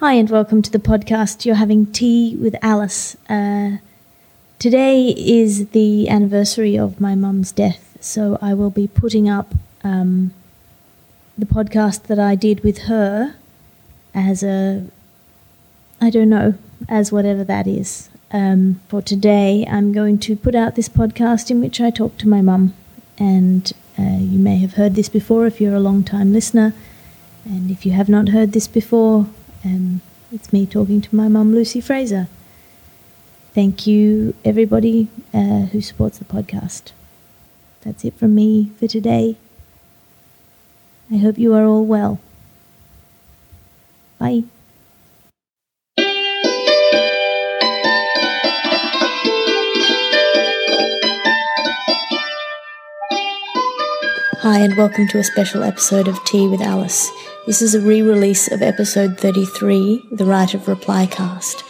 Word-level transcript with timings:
Hi, 0.00 0.12
and 0.12 0.28
welcome 0.28 0.60
to 0.60 0.70
the 0.70 0.78
podcast. 0.78 1.46
You're 1.46 1.54
having 1.54 1.86
tea 1.86 2.36
with 2.36 2.54
Alice. 2.60 3.16
Uh, 3.30 3.78
today 4.58 5.14
is 5.16 5.68
the 5.68 6.10
anniversary 6.10 6.76
of 6.76 7.00
my 7.00 7.14
mum's 7.14 7.50
death, 7.50 7.96
so 7.98 8.38
I 8.42 8.52
will 8.52 8.68
be 8.68 8.86
putting 8.86 9.26
up 9.26 9.54
um, 9.82 10.34
the 11.38 11.46
podcast 11.46 12.08
that 12.08 12.18
I 12.18 12.34
did 12.34 12.62
with 12.62 12.80
her 12.92 13.36
as 14.14 14.42
a, 14.42 14.84
I 15.98 16.10
don't 16.10 16.28
know, 16.28 16.56
as 16.90 17.10
whatever 17.10 17.42
that 17.44 17.66
is. 17.66 18.10
Um, 18.32 18.82
for 18.88 19.00
today, 19.00 19.66
I'm 19.66 19.92
going 19.92 20.18
to 20.18 20.36
put 20.36 20.54
out 20.54 20.74
this 20.74 20.90
podcast 20.90 21.50
in 21.50 21.62
which 21.62 21.80
I 21.80 21.88
talk 21.88 22.18
to 22.18 22.28
my 22.28 22.42
mum, 22.42 22.74
and 23.18 23.72
uh, 23.98 24.18
you 24.18 24.38
may 24.38 24.58
have 24.58 24.74
heard 24.74 24.94
this 24.94 25.08
before 25.08 25.46
if 25.46 25.58
you're 25.58 25.74
a 25.74 25.80
long 25.80 26.04
time 26.04 26.34
listener. 26.34 26.74
And 27.46 27.70
if 27.70 27.86
you 27.86 27.92
have 27.92 28.10
not 28.10 28.28
heard 28.28 28.52
this 28.52 28.68
before, 28.68 29.28
um, 29.66 30.00
it's 30.32 30.52
me 30.52 30.64
talking 30.64 31.00
to 31.00 31.14
my 31.14 31.28
mum, 31.28 31.52
Lucy 31.52 31.80
Fraser. 31.80 32.28
Thank 33.52 33.86
you, 33.86 34.34
everybody 34.44 35.08
uh, 35.34 35.66
who 35.66 35.80
supports 35.80 36.18
the 36.18 36.24
podcast. 36.24 36.92
That's 37.82 38.04
it 38.04 38.14
from 38.14 38.34
me 38.34 38.70
for 38.78 38.86
today. 38.86 39.36
I 41.10 41.16
hope 41.16 41.38
you 41.38 41.54
are 41.54 41.64
all 41.64 41.84
well. 41.84 42.20
Bye. 44.18 44.44
Hi, 54.48 54.60
and 54.60 54.76
welcome 54.76 55.08
to 55.08 55.18
a 55.18 55.24
special 55.24 55.64
episode 55.64 56.06
of 56.06 56.24
Tea 56.24 56.46
with 56.46 56.60
Alice. 56.60 57.10
This 57.46 57.60
is 57.60 57.74
a 57.74 57.80
re 57.80 58.00
release 58.00 58.46
of 58.46 58.62
episode 58.62 59.18
33, 59.18 60.04
The 60.12 60.24
Right 60.24 60.54
of 60.54 60.68
Reply 60.68 61.06
cast, 61.06 61.64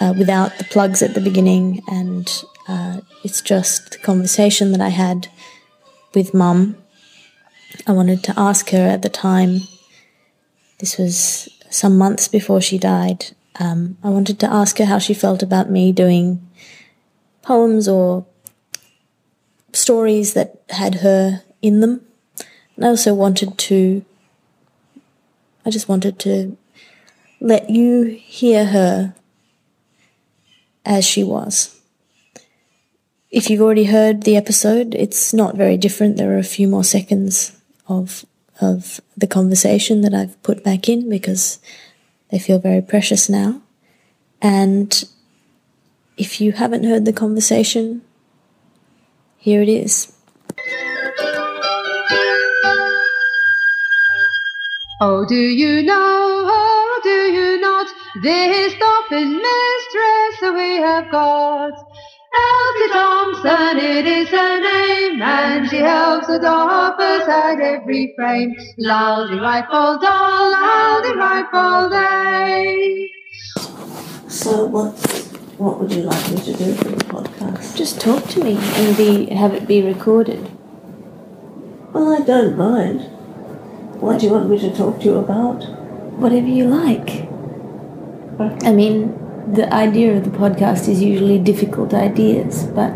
uh, 0.00 0.14
without 0.16 0.56
the 0.56 0.64
plugs 0.64 1.02
at 1.02 1.12
the 1.12 1.20
beginning, 1.20 1.82
and 1.86 2.42
uh, 2.66 3.02
it's 3.24 3.42
just 3.42 3.90
the 3.90 3.98
conversation 3.98 4.72
that 4.72 4.80
I 4.80 4.88
had 4.88 5.28
with 6.14 6.32
Mum. 6.32 6.78
I 7.86 7.92
wanted 7.92 8.24
to 8.24 8.40
ask 8.40 8.70
her 8.70 8.86
at 8.86 9.02
the 9.02 9.10
time, 9.10 9.60
this 10.78 10.96
was 10.96 11.50
some 11.68 11.98
months 11.98 12.26
before 12.26 12.62
she 12.62 12.78
died, 12.78 13.32
um, 13.60 13.98
I 14.02 14.08
wanted 14.08 14.40
to 14.40 14.50
ask 14.50 14.78
her 14.78 14.86
how 14.86 14.98
she 14.98 15.12
felt 15.12 15.42
about 15.42 15.68
me 15.68 15.92
doing 15.92 16.40
poems 17.42 17.86
or 17.86 18.24
stories 19.74 20.32
that 20.32 20.62
had 20.70 20.94
her 21.00 21.42
in 21.60 21.80
them. 21.80 22.00
And 22.76 22.84
I 22.84 22.88
also 22.88 23.14
wanted 23.14 23.56
to, 23.58 24.04
I 25.64 25.70
just 25.70 25.88
wanted 25.88 26.18
to 26.20 26.56
let 27.40 27.70
you 27.70 28.04
hear 28.04 28.66
her 28.66 29.14
as 30.84 31.04
she 31.04 31.22
was. 31.22 31.80
If 33.30 33.50
you've 33.50 33.62
already 33.62 33.84
heard 33.84 34.22
the 34.22 34.36
episode, 34.36 34.94
it's 34.94 35.34
not 35.34 35.56
very 35.56 35.76
different. 35.76 36.16
There 36.16 36.34
are 36.34 36.38
a 36.38 36.44
few 36.44 36.68
more 36.68 36.84
seconds 36.84 37.60
of 37.88 38.24
of 38.60 39.00
the 39.16 39.26
conversation 39.26 40.02
that 40.02 40.14
I've 40.14 40.40
put 40.44 40.62
back 40.62 40.88
in 40.88 41.08
because 41.10 41.58
they 42.30 42.38
feel 42.38 42.60
very 42.60 42.80
precious 42.80 43.28
now. 43.28 43.60
And 44.40 45.04
if 46.16 46.40
you 46.40 46.52
haven't 46.52 46.84
heard 46.84 47.04
the 47.04 47.12
conversation, 47.12 48.02
here 49.38 49.60
it 49.60 49.68
is. 49.68 50.12
Oh, 55.06 55.22
do 55.26 55.34
you 55.36 55.82
know, 55.82 55.92
oh, 55.98 57.00
do 57.04 57.10
you 57.10 57.60
not, 57.60 57.86
this 58.22 58.72
Dolphin 58.72 59.36
mistress 59.36 60.40
that 60.40 60.54
we 60.54 60.76
have 60.76 61.10
got? 61.10 61.72
Elsie 62.40 62.90
Thompson, 62.90 63.84
it 63.84 64.06
is 64.06 64.30
her 64.30 64.60
name, 64.60 65.20
and 65.20 65.68
she 65.68 65.76
helps 65.76 66.28
the 66.28 66.38
Dolphins 66.38 67.28
at 67.28 67.60
every 67.60 68.14
frame. 68.16 68.56
Loudy 68.78 69.38
right 69.40 69.68
ball 69.68 69.98
doll, 69.98 70.52
loudy 70.52 71.18
right 71.18 71.52
ball 71.52 71.90
day. 71.90 73.10
So 74.28 74.64
what 74.64 74.94
what 75.58 75.80
would 75.80 75.92
you 75.92 76.04
like 76.04 76.30
me 76.30 76.38
to 76.38 76.52
do 76.54 76.72
for 76.76 76.88
the 76.88 77.04
podcast? 77.04 77.76
Just 77.76 78.00
talk 78.00 78.24
to 78.28 78.42
me 78.42 78.56
and 78.56 78.96
be 78.96 79.26
have 79.34 79.52
it 79.52 79.68
be 79.68 79.82
recorded. 79.82 80.50
Well, 81.92 82.08
I 82.08 82.24
don't 82.24 82.56
mind. 82.56 83.13
What 84.00 84.20
do 84.20 84.26
you 84.26 84.32
want 84.32 84.50
me 84.50 84.58
to 84.58 84.74
talk 84.74 85.00
to 85.00 85.04
you 85.04 85.16
about? 85.16 85.64
Whatever 86.18 86.46
you 86.46 86.66
like. 86.66 87.28
I 88.64 88.72
mean, 88.72 89.14
the 89.52 89.72
idea 89.72 90.16
of 90.16 90.24
the 90.24 90.30
podcast 90.30 90.88
is 90.88 91.02
usually 91.02 91.38
difficult 91.38 91.94
ideas, 91.94 92.64
but 92.64 92.92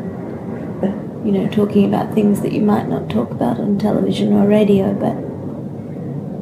you 1.25 1.33
know, 1.33 1.49
talking 1.49 1.85
about 1.85 2.15
things 2.15 2.41
that 2.43 2.53
you 2.53 2.63
might 2.63 2.89
not 2.89 3.11
talk 3.11 3.31
about 3.31 3.59
on 3.59 3.79
television 3.79 4.33
or 4.33 4.47
radio, 4.47 4.95
but 4.95 5.15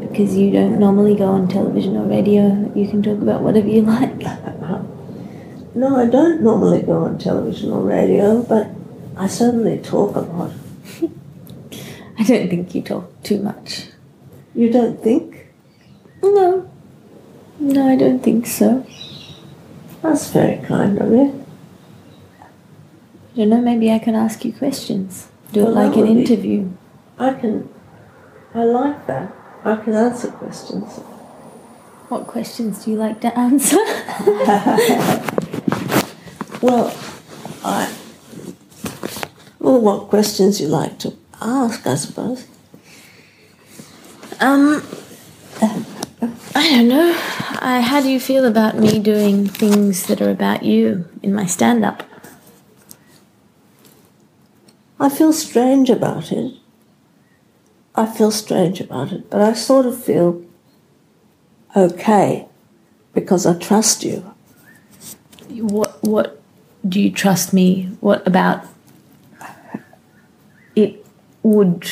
because 0.01 0.37
you 0.37 0.51
don't 0.51 0.79
normally 0.79 1.15
go 1.15 1.27
on 1.27 1.49
television 1.49 1.97
or 1.97 2.05
radio, 2.05 2.71
you 2.75 2.87
can 2.89 3.03
talk 3.03 3.19
about 3.19 3.43
whatever 3.43 3.69
you 3.69 3.83
like. 3.83 4.23
No, 5.75 5.97
I 5.97 6.07
don't 6.07 6.41
normally 6.41 6.81
go 6.81 7.05
on 7.05 7.19
television 7.19 7.71
or 7.71 7.83
radio, 7.83 8.43
but 8.43 8.71
I 9.15 9.27
certainly 9.27 9.77
talk 9.77 10.17
a 10.17 10.21
lot. 10.21 10.53
I 12.19 12.23
don't 12.23 12.49
think 12.49 12.75
you 12.75 12.81
talk 12.81 13.23
too 13.23 13.43
much. 13.43 13.89
You 14.57 14.73
don't 14.73 15.03
think? 15.03 15.47
No. 16.23 16.69
No, 17.61 17.89
I 17.89 17.97
don't 17.97 18.21
think 18.23 18.47
so. 18.47 18.87
That's 20.03 20.31
very 20.31 20.59
kind 20.65 20.99
of 20.99 21.11
you. 21.13 21.45
I 22.41 23.37
don't 23.37 23.51
know, 23.51 23.61
maybe 23.61 23.91
I 23.93 23.99
can 23.99 24.15
ask 24.15 24.45
you 24.45 24.53
questions. 24.53 25.29
Do 25.53 25.67
it 25.67 25.71
like 25.71 25.95
an 25.95 26.01
would 26.01 26.07
be- 26.15 26.21
interview. 26.23 26.71
I 27.19 27.35
can. 27.35 27.69
I 28.55 28.65
like 28.65 29.07
that. 29.07 29.33
I 29.65 29.77
can 29.77 29.95
answer 29.95 30.31
questions. 30.31 30.91
What 32.09 32.27
questions 32.27 32.85
do 32.85 32.91
you 32.93 32.97
like 32.97 33.21
to 33.21 33.39
answer? 33.39 33.77
Well, 36.63 36.91
I. 37.63 37.93
Well, 39.61 39.81
what 39.81 40.09
questions 40.09 40.61
you 40.61 40.69
like 40.69 40.99
to 41.01 41.13
ask, 41.41 41.87
I 41.87 41.95
suppose. 41.95 42.47
Um, 44.41 44.83
I 46.55 46.71
don't 46.71 46.89
know. 46.89 47.15
I, 47.61 47.81
how 47.81 48.01
do 48.01 48.09
you 48.11 48.21
feel 48.21 48.45
about 48.45 48.77
me 48.77 48.99
doing 48.99 49.47
things 49.47 50.07
that 50.07 50.21
are 50.21 50.31
about 50.31 50.63
you 50.63 51.09
in 51.23 51.35
my 51.35 51.47
stand 51.47 51.85
up? 51.85 52.03
I 54.99 55.09
feel 55.09 55.33
strange 55.33 55.91
about 55.91 56.33
it. 56.33 56.55
I 57.95 58.07
feel 58.07 58.31
strange 58.31 58.81
about 58.81 59.13
it, 59.13 59.31
but 59.31 59.41
I 59.41 59.53
sort 59.55 59.87
of 59.87 60.03
feel 60.03 60.43
okay 61.75 62.47
because 63.15 63.47
I 63.47 63.59
trust 63.59 64.05
you. 64.05 64.35
What, 65.49 66.03
what 66.03 66.43
do 66.87 67.01
you 67.01 67.11
trust 67.11 67.53
me? 67.53 67.97
What 68.01 68.27
about 68.27 68.65
it 70.75 71.05
would 71.43 71.89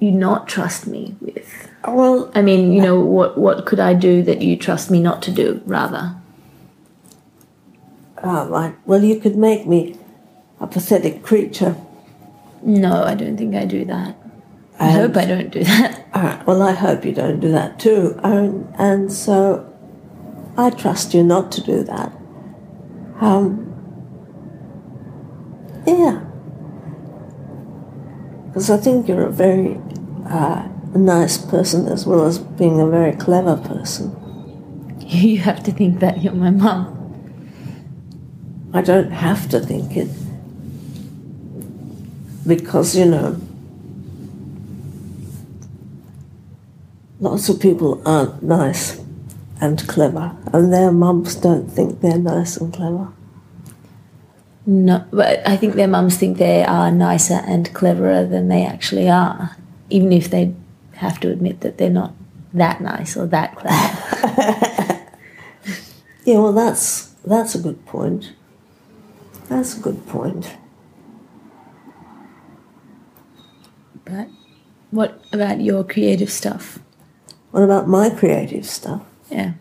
you 0.00 0.12
not 0.12 0.48
trust 0.48 0.86
me 0.86 1.16
with? 1.20 1.67
Well, 1.86 2.30
I 2.34 2.42
mean, 2.42 2.72
you 2.72 2.82
know, 2.82 3.00
what, 3.00 3.38
what 3.38 3.66
could 3.66 3.80
I 3.80 3.94
do 3.94 4.22
that 4.22 4.42
you 4.42 4.56
trust 4.56 4.90
me 4.90 5.00
not 5.00 5.22
to 5.22 5.30
do, 5.30 5.62
rather? 5.64 6.18
ah, 8.22 8.46
right. 8.48 8.74
Well, 8.84 9.02
you 9.02 9.20
could 9.20 9.36
make 9.36 9.66
me 9.66 9.96
a 10.60 10.66
pathetic 10.66 11.22
creature. 11.22 11.76
No, 12.62 13.04
I 13.04 13.14
don't 13.14 13.36
think 13.36 13.54
I 13.54 13.64
do 13.64 13.84
that. 13.84 14.16
I 14.80 14.90
hope 14.90 15.16
I 15.16 15.24
don't 15.24 15.50
do 15.50 15.64
that. 15.64 16.06
All 16.14 16.22
right. 16.22 16.46
Well, 16.46 16.62
I 16.62 16.72
hope 16.72 17.04
you 17.04 17.12
don't 17.12 17.40
do 17.40 17.50
that 17.52 17.78
too. 17.78 18.18
And, 18.22 18.72
and 18.78 19.12
so 19.12 19.72
I 20.56 20.70
trust 20.70 21.14
you 21.14 21.22
not 21.22 21.50
to 21.52 21.62
do 21.62 21.82
that. 21.84 22.12
Um, 23.20 23.64
yeah. 25.86 26.24
Because 28.46 28.70
I 28.70 28.76
think 28.76 29.08
you're 29.08 29.26
a 29.26 29.30
very 29.30 29.80
uh, 30.26 30.68
nice 30.94 31.36
person 31.36 31.88
as 31.88 32.06
well 32.06 32.24
as 32.24 32.38
being 32.38 32.80
a 32.80 32.86
very 32.86 33.12
clever 33.16 33.56
person. 33.56 34.14
You 35.08 35.38
have 35.38 35.62
to 35.62 35.72
think 35.72 36.00
that 36.00 36.22
you're 36.22 36.34
my 36.34 36.50
mum. 36.50 36.94
I 38.74 38.82
don't 38.82 39.10
have 39.10 39.48
to 39.50 39.60
think 39.60 39.96
it. 39.96 40.08
Because, 42.46 42.94
you 42.94 43.06
know, 43.06 43.40
lots 47.20 47.48
of 47.48 47.60
people 47.60 48.02
aren't 48.04 48.42
nice 48.42 49.00
and 49.60 49.86
clever, 49.88 50.36
and 50.52 50.72
their 50.72 50.92
mums 50.92 51.34
don't 51.34 51.68
think 51.68 52.00
they're 52.00 52.18
nice 52.18 52.56
and 52.56 52.72
clever. 52.72 53.08
No, 54.66 55.04
but 55.10 55.46
I 55.48 55.56
think 55.56 55.74
their 55.74 55.88
mums 55.88 56.16
think 56.16 56.36
they 56.36 56.62
are 56.62 56.90
nicer 56.90 57.42
and 57.46 57.72
cleverer 57.72 58.26
than 58.26 58.48
they 58.48 58.64
actually 58.64 59.08
are, 59.08 59.56
even 59.88 60.12
if 60.12 60.30
they 60.30 60.54
have 60.98 61.18
to 61.20 61.30
admit 61.30 61.60
that 61.60 61.78
they're 61.78 61.90
not 61.90 62.14
that 62.52 62.80
nice 62.80 63.16
or 63.16 63.26
that 63.26 63.56
clever. 63.56 64.94
Yeah, 66.28 66.40
well, 66.40 66.52
that's 66.52 67.14
that's 67.24 67.54
a 67.54 67.58
good 67.58 67.86
point. 67.86 68.34
That's 69.48 69.78
a 69.78 69.80
good 69.80 70.06
point. 70.06 70.56
But 74.04 74.28
what 74.90 75.24
about 75.32 75.62
your 75.62 75.84
creative 75.84 76.30
stuff? 76.30 76.80
What 77.50 77.62
about 77.62 77.88
my 77.88 78.10
creative 78.10 78.66
stuff? 78.66 79.06
Yeah. 79.30 79.54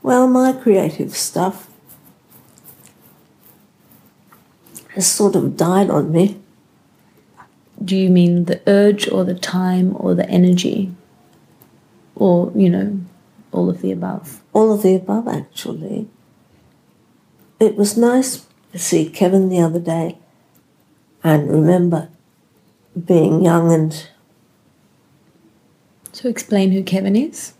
Well, 0.00 0.28
my 0.28 0.52
creative 0.52 1.16
stuff 1.16 1.68
has 4.90 5.10
sort 5.10 5.34
of 5.34 5.56
died 5.56 5.90
on 5.90 6.12
me. 6.12 6.40
Do 7.84 7.96
you 7.96 8.10
mean 8.10 8.44
the 8.44 8.60
urge 8.66 9.08
or 9.10 9.24
the 9.24 9.34
time 9.34 9.96
or 9.98 10.14
the 10.14 10.28
energy? 10.28 10.94
Or, 12.14 12.52
you 12.54 12.68
know, 12.70 13.00
all 13.50 13.68
of 13.70 13.80
the 13.80 13.90
above? 13.92 14.40
All 14.52 14.72
of 14.72 14.82
the 14.82 14.94
above, 14.94 15.26
actually. 15.28 16.08
It 17.58 17.76
was 17.76 17.96
nice 17.96 18.46
to 18.72 18.78
see 18.78 19.08
Kevin 19.08 19.48
the 19.48 19.60
other 19.60 19.80
day 19.80 20.18
and 21.24 21.50
remember 21.50 22.08
being 23.06 23.42
young 23.42 23.72
and 23.72 24.08
So 26.12 26.28
explain 26.28 26.72
who 26.72 26.82
Kevin 26.82 27.16
is. 27.16 27.54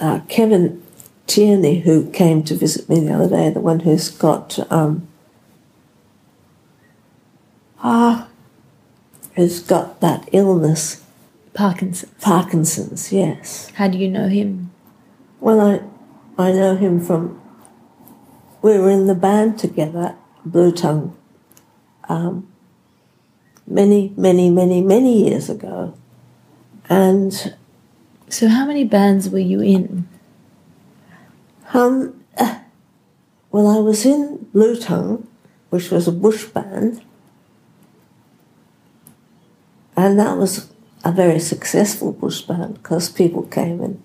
uh, 0.00 0.20
Kevin 0.28 0.82
Tierney, 1.26 1.80
who 1.80 2.10
came 2.10 2.42
to 2.44 2.54
visit 2.54 2.88
me 2.88 3.00
the 3.00 3.14
other 3.14 3.28
day, 3.28 3.50
the 3.50 3.60
one 3.60 3.80
who's 3.80 4.10
got 4.10 4.58
um, 4.72 5.06
ah, 7.82 8.28
who's 9.34 9.60
got 9.60 10.00
that 10.00 10.28
illness, 10.32 11.02
Parkinson's. 11.52 12.12
Parkinson's. 12.20 13.12
Yes. 13.12 13.70
How 13.74 13.88
do 13.88 13.98
you 13.98 14.08
know 14.08 14.28
him? 14.28 14.70
Well, 15.40 15.60
I 15.60 15.80
I 16.42 16.52
know 16.52 16.76
him 16.76 17.00
from 17.00 17.40
we 18.62 18.78
were 18.78 18.90
in 18.90 19.06
the 19.06 19.14
band 19.14 19.58
together, 19.58 20.16
Blue 20.44 20.72
Tongue, 20.72 21.14
um, 22.08 22.48
many, 23.66 24.14
many, 24.16 24.48
many, 24.48 24.80
many 24.80 25.28
years 25.28 25.50
ago, 25.50 25.94
and 26.88 27.54
So 28.28 28.48
how 28.48 28.66
many 28.66 28.84
bands 28.84 29.28
were 29.28 29.38
you 29.38 29.60
in? 29.60 30.08
Um, 31.72 32.24
uh, 32.38 32.60
well, 33.52 33.68
I 33.68 33.78
was 33.80 34.06
in 34.06 34.48
Blue 34.52 34.76
Tongue, 34.76 35.28
which 35.70 35.90
was 35.90 36.08
a 36.08 36.12
bush 36.12 36.44
band, 36.46 37.02
and 39.96 40.18
that 40.18 40.36
was 40.36 40.70
a 41.04 41.12
very 41.12 41.38
successful 41.38 42.12
bush 42.12 42.42
band 42.42 42.74
because 42.74 43.10
people 43.10 43.42
came 43.42 43.80
and 43.80 44.02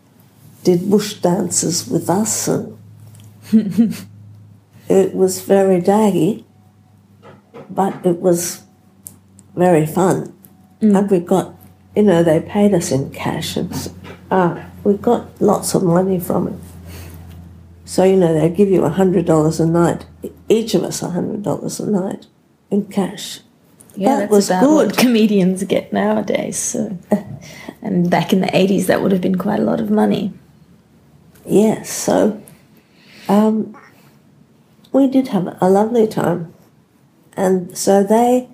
did 0.63 0.89
bush 0.89 1.13
dances 1.15 1.87
with 1.87 2.09
us, 2.09 2.47
and 2.47 2.77
it 4.89 5.13
was 5.13 5.41
very 5.41 5.81
daggy, 5.81 6.43
but 7.69 8.05
it 8.05 8.19
was 8.19 8.63
very 9.55 9.85
fun, 9.85 10.33
and 10.81 11.09
we 11.09 11.19
got, 11.19 11.55
you 11.95 12.03
know, 12.03 12.23
they 12.23 12.39
paid 12.41 12.73
us 12.73 12.91
in 12.91 13.09
cash, 13.11 13.55
and 13.55 13.91
uh, 14.29 14.63
we 14.83 14.95
got 14.95 15.41
lots 15.41 15.73
of 15.73 15.83
money 15.83 16.19
from 16.19 16.47
it. 16.47 16.59
So, 17.85 18.03
you 18.03 18.17
know, 18.17 18.39
they 18.39 18.49
give 18.49 18.69
you 18.69 18.85
a 18.85 18.91
$100 18.91 19.59
a 19.59 19.65
night, 19.65 20.05
each 20.47 20.75
of 20.75 20.83
us 20.83 21.01
a 21.01 21.07
$100 21.07 21.79
a 21.79 21.89
night 21.89 22.27
in 22.69 22.85
cash. 22.85 23.39
Yeah, 23.95 24.09
That 24.09 24.19
that's 24.29 24.31
was 24.31 24.49
good. 24.49 24.97
comedians 25.03 25.63
get 25.63 25.91
nowadays. 25.91 26.57
So, 26.57 26.97
and 27.81 28.09
back 28.09 28.31
in 28.33 28.41
the 28.41 28.55
eighties, 28.55 28.87
that 28.87 29.01
would 29.01 29.11
have 29.11 29.21
been 29.21 29.37
quite 29.37 29.59
a 29.59 29.63
lot 29.63 29.79
of 29.79 29.89
money. 29.89 30.33
Yes, 31.45 31.89
so 31.91 32.41
um, 33.27 33.75
we 34.91 35.07
did 35.07 35.29
have 35.29 35.57
a 35.61 35.69
lovely 35.69 36.07
time. 36.07 36.53
And 37.35 37.75
so 37.77 38.03
they, 38.03 38.49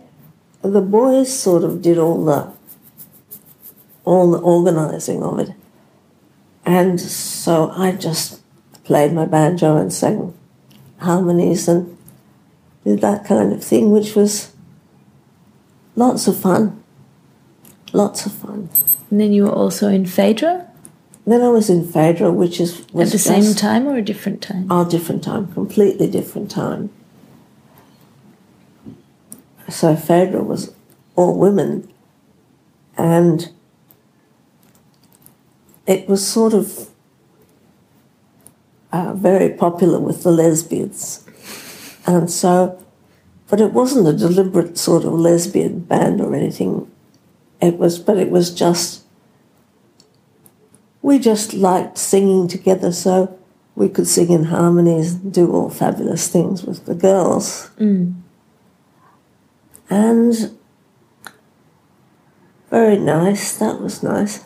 the 0.61 0.81
boys 0.81 1.37
sort 1.37 1.63
of 1.63 1.81
did 1.81 1.97
all 1.97 2.23
the, 2.23 2.53
all 4.05 4.31
the 4.31 4.37
organising 4.39 5.23
of 5.23 5.39
it. 5.39 5.49
And 6.65 6.99
so 7.01 7.71
I 7.71 7.91
just 7.93 8.41
played 8.83 9.11
my 9.13 9.25
banjo 9.25 9.77
and 9.77 9.91
sang 9.91 10.33
harmonies 10.99 11.67
and 11.67 11.97
did 12.83 13.01
that 13.01 13.25
kind 13.25 13.51
of 13.51 13.63
thing, 13.63 13.91
which 13.91 14.15
was 14.15 14.51
lots 15.95 16.27
of 16.27 16.37
fun. 16.37 16.83
Lots 17.93 18.25
of 18.25 18.33
fun. 18.33 18.69
And 19.09 19.19
then 19.19 19.33
you 19.33 19.43
were 19.43 19.51
also 19.51 19.87
in 19.87 20.05
Phaedra 20.05 20.67
Then 21.25 21.41
I 21.41 21.49
was 21.49 21.69
in 21.71 21.87
Phaedra, 21.87 22.31
which 22.31 22.59
is 22.59 22.81
at 22.81 23.09
the 23.09 23.17
same 23.17 23.55
time 23.55 23.87
or 23.87 23.95
a 23.95 24.01
different 24.01 24.43
time? 24.43 24.67
Oh, 24.69 24.87
different 24.87 25.23
time, 25.23 25.51
completely 25.53 26.09
different 26.09 26.51
time. 26.51 26.91
So 29.67 29.95
Phaedra 29.95 30.43
was 30.43 30.71
all 31.15 31.35
women, 31.39 31.91
and 32.95 33.51
it 35.87 36.07
was 36.07 36.25
sort 36.27 36.53
of 36.53 36.89
uh, 38.91 39.13
very 39.15 39.49
popular 39.49 39.99
with 39.99 40.21
the 40.21 40.31
lesbians. 40.31 41.25
And 42.05 42.29
so, 42.29 42.84
but 43.49 43.61
it 43.61 43.73
wasn't 43.73 44.07
a 44.07 44.13
deliberate 44.13 44.77
sort 44.77 45.05
of 45.05 45.13
lesbian 45.13 45.79
band 45.81 46.21
or 46.21 46.35
anything. 46.35 46.89
It 47.61 47.77
was, 47.77 47.99
but 47.99 48.17
it 48.17 48.29
was 48.29 48.53
just, 48.53 49.03
we 51.01 51.19
just 51.19 51.53
liked 51.53 51.97
singing 51.97 52.47
together, 52.47 52.91
so 52.91 53.37
we 53.75 53.89
could 53.89 54.07
sing 54.07 54.31
in 54.31 54.45
harmonies 54.45 55.13
and 55.13 55.33
do 55.33 55.51
all 55.51 55.69
fabulous 55.69 56.27
things 56.27 56.63
with 56.63 56.85
the 56.85 56.95
girls. 56.95 57.69
Mm. 57.77 58.21
And 59.89 60.57
very 62.71 62.97
nice, 62.97 63.55
that 63.57 63.79
was 63.79 64.01
nice. 64.01 64.43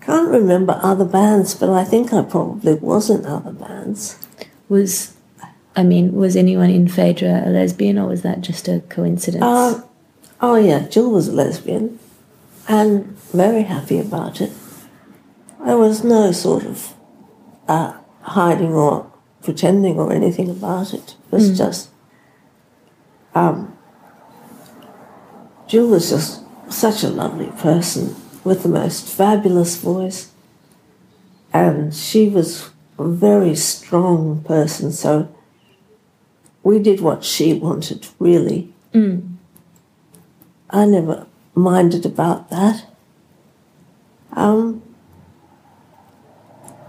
Can't 0.00 0.30
remember 0.30 0.80
other 0.82 1.04
bands, 1.04 1.54
but 1.54 1.68
I 1.68 1.84
think 1.84 2.14
I 2.14 2.22
probably 2.22 2.74
was 2.74 3.10
in 3.10 3.26
other 3.26 3.52
bands. 3.52 4.18
Was 4.70 5.17
I 5.78 5.84
mean, 5.84 6.12
was 6.12 6.34
anyone 6.34 6.70
in 6.70 6.88
Phaedra 6.88 7.44
a 7.46 7.50
lesbian, 7.50 8.00
or 8.00 8.08
was 8.08 8.22
that 8.22 8.40
just 8.40 8.66
a 8.66 8.80
coincidence? 8.88 9.44
Uh, 9.44 9.80
oh, 10.40 10.56
yeah, 10.56 10.88
Jill 10.88 11.08
was 11.12 11.28
a 11.28 11.32
lesbian 11.32 12.00
and 12.66 13.16
very 13.30 13.62
happy 13.62 14.00
about 14.00 14.40
it. 14.40 14.50
There 15.64 15.78
was 15.78 16.02
no 16.02 16.32
sort 16.32 16.64
of 16.64 16.94
uh, 17.68 17.96
hiding 18.22 18.74
or 18.74 19.08
pretending 19.44 20.00
or 20.00 20.12
anything 20.12 20.50
about 20.50 20.92
it. 20.92 21.14
It 21.30 21.36
was 21.36 21.56
just. 21.56 21.90
Um, 23.36 23.78
Jill 25.68 25.86
was 25.86 26.10
just 26.10 26.42
such 26.68 27.04
a 27.04 27.08
lovely 27.08 27.52
person 27.56 28.16
with 28.42 28.64
the 28.64 28.68
most 28.68 29.06
fabulous 29.06 29.76
voice. 29.76 30.32
And 31.52 31.94
she 31.94 32.28
was 32.28 32.70
a 32.98 33.06
very 33.06 33.54
strong 33.54 34.42
person, 34.42 34.90
so 34.90 35.32
we 36.68 36.78
did 36.78 37.00
what 37.00 37.24
she 37.24 37.54
wanted, 37.54 38.06
really. 38.18 38.70
I 40.68 40.84
never 40.84 41.26
minded 41.54 42.04
about 42.04 42.50
that. 42.50 42.84
Um, 44.32 44.82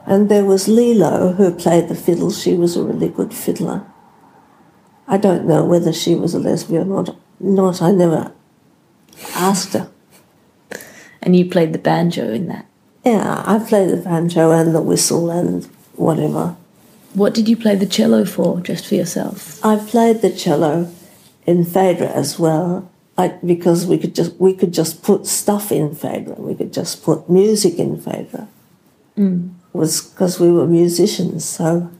and 0.06 0.28
there 0.28 0.44
was 0.44 0.68
Lilo, 0.68 1.32
who 1.32 1.54
played 1.54 1.88
the 1.88 1.96
fiddle. 1.96 2.30
She 2.30 2.56
was 2.56 2.76
a 2.76 2.84
really 2.84 3.08
good 3.08 3.34
fiddler. 3.34 3.86
I 5.08 5.16
don't 5.18 5.48
know 5.48 5.64
whether 5.64 5.94
she 5.94 6.14
was 6.14 6.34
a 6.34 6.40
lesbian 6.40 6.92
or 6.92 7.04
not. 7.04 7.16
not. 7.40 7.82
I 7.82 7.92
never 7.92 8.34
asked 9.34 9.72
her. 9.74 9.90
and 11.22 11.38
you 11.38 11.50
played 11.50 11.72
the 11.72 11.80
banjo 11.80 12.34
in 12.34 12.48
that. 12.48 12.66
Yeah, 13.06 13.44
I 13.48 13.60
played 13.60 13.92
the 13.92 14.04
banjo 14.04 14.52
and 14.52 14.76
the 14.76 14.82
whistle 14.82 15.32
and 15.32 15.64
whatever. 15.96 16.58
What 17.14 17.34
did 17.34 17.50
you 17.50 17.58
play 17.58 17.76
the 17.76 17.86
cello 17.86 18.24
for, 18.26 18.60
just 18.62 18.88
for 18.88 18.96
yourself? 18.96 19.64
I 19.66 19.78
played 19.78 20.22
the 20.22 20.32
cello 20.32 20.92
in 21.46 21.66
Phaedra 21.66 22.08
as 22.08 22.38
well, 22.38 22.90
I, 23.18 23.30
because 23.44 23.86
we 23.86 23.98
could 23.98 24.16
just 24.16 24.36
we 24.40 24.54
could 24.54 24.74
just 24.74 25.02
put 25.04 25.26
stuff 25.26 25.72
in 25.72 25.96
Phaedra. 25.96 26.36
We 26.36 26.56
could 26.56 26.72
just 26.72 27.04
put 27.04 27.30
music 27.30 27.80
in 27.80 28.00
Phaedra. 28.00 28.48
Was 29.74 30.02
because 30.02 30.40
we 30.40 30.52
were 30.52 30.66
musicians, 30.66 31.46
so 31.46 31.92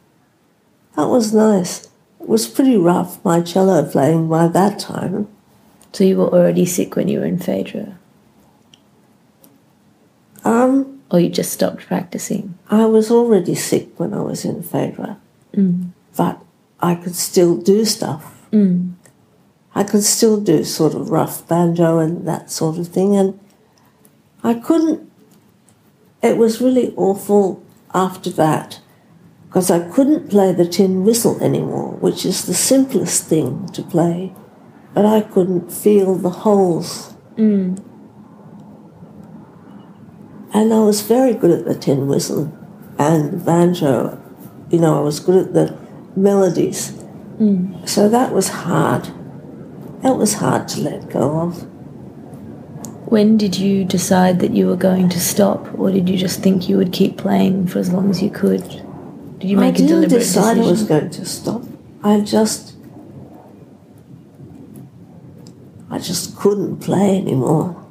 that 0.96 1.08
was 1.08 1.34
nice. 1.34 1.86
It 2.20 2.28
was 2.28 2.48
pretty 2.48 2.78
rough 2.78 3.24
my 3.24 3.42
cello 3.42 3.86
playing 3.90 4.30
by 4.30 4.48
that 4.48 4.80
time. 4.80 5.28
So 5.92 6.04
you 6.04 6.18
were 6.18 6.30
already 6.30 6.66
sick 6.66 6.96
when 6.96 7.08
you 7.08 7.20
were 7.20 7.26
in 7.26 7.40
Phaedra, 7.40 7.98
Um, 10.44 10.99
or 11.12 11.20
you 11.20 11.30
just 11.30 11.52
stopped 11.52 11.88
practicing? 11.88 12.58
I 12.70 12.86
was 12.86 13.10
already 13.12 13.56
sick 13.56 14.00
when 14.00 14.14
I 14.14 14.22
was 14.22 14.46
in 14.46 14.62
Phaedra, 14.64 15.18
but 16.16 16.42
I 16.80 16.96
could 16.96 17.16
still 17.16 17.58
do 17.58 17.86
stuff. 17.86 18.36
I 19.76 19.84
could 19.84 20.04
still 20.04 20.40
do 20.42 20.64
sort 20.64 20.94
of 20.96 21.10
rough 21.12 21.48
banjo 21.48 22.00
and 22.00 22.28
that 22.28 22.50
sort 22.52 22.78
of 22.78 22.88
thing, 22.88 23.16
and 23.16 23.40
I 24.44 24.54
couldn't. 24.56 25.10
It 26.22 26.38
was 26.38 26.60
really 26.62 26.94
awful 26.98 27.64
after 27.94 28.30
that 28.32 28.80
because 29.48 29.72
I 29.72 29.88
couldn't 29.90 30.30
play 30.30 30.52
the 30.54 30.68
tin 30.68 31.04
whistle 31.06 31.42
anymore, 31.42 31.92
which 31.94 32.26
is 32.26 32.46
the 32.46 32.54
simplest 32.54 33.26
thing 33.26 33.68
to 33.70 33.82
play, 33.82 34.34
but 34.94 35.06
I 35.06 35.22
couldn't 35.22 35.72
feel 35.72 36.16
the 36.16 36.30
holes. 36.30 37.14
Mm. 37.38 37.82
And 40.54 40.74
I 40.74 40.80
was 40.80 41.02
very 41.02 41.34
good 41.34 41.52
at 41.52 41.66
the 41.66 41.76
tin 41.76 42.08
whistle 42.08 42.52
and 42.98 43.46
banjo. 43.46 44.22
You 44.70 44.80
know, 44.80 44.98
I 44.98 45.02
was 45.02 45.20
good 45.20 45.48
at 45.48 45.54
the 45.54 45.78
melodies. 46.16 46.94
So 47.86 48.10
that 48.10 48.34
was 48.34 48.50
hard. 48.50 49.06
That 50.02 50.18
was 50.18 50.34
hard 50.34 50.68
to 50.70 50.82
let 50.82 51.10
go 51.10 51.40
of. 51.40 51.64
When 53.10 53.38
did 53.38 53.58
you 53.58 53.86
decide 53.86 54.40
that 54.40 54.52
you 54.52 54.68
were 54.68 54.76
going 54.76 55.08
to 55.10 55.20
stop, 55.20 55.68
or 55.80 55.90
did 55.90 56.10
you 56.10 56.18
just 56.18 56.42
think 56.44 56.68
you 56.68 56.78
would 56.78 56.92
keep 56.92 57.18
playing 57.18 57.68
for 57.68 57.80
as 57.80 57.92
long 57.92 58.10
as 58.10 58.22
you 58.22 58.30
could? 58.30 58.62
Did 59.40 59.50
you 59.50 59.58
make 59.58 59.76
a 59.76 59.78
didn't 59.78 59.88
deliberate 59.88 60.20
decide 60.20 60.56
decision? 60.56 60.64
I 60.64 60.72
was 60.72 60.84
going 60.84 61.10
to 61.10 61.26
stop. 61.26 61.64
I 62.04 62.20
just, 62.20 62.76
I 65.90 65.98
just 65.98 66.36
couldn't 66.36 66.82
play 66.82 67.18
anymore. 67.18 67.88